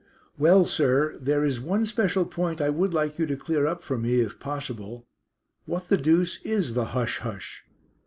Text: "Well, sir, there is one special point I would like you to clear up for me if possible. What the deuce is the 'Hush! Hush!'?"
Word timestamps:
"Well, 0.35 0.65
sir, 0.65 1.15
there 1.19 1.43
is 1.45 1.61
one 1.61 1.85
special 1.85 2.25
point 2.25 2.59
I 2.59 2.71
would 2.71 2.91
like 2.91 3.19
you 3.19 3.27
to 3.27 3.37
clear 3.37 3.67
up 3.67 3.83
for 3.83 3.99
me 3.99 4.19
if 4.19 4.39
possible. 4.39 5.05
What 5.65 5.89
the 5.89 5.97
deuce 5.97 6.39
is 6.43 6.73
the 6.73 6.85
'Hush! 6.85 7.19
Hush!'?" 7.19 7.65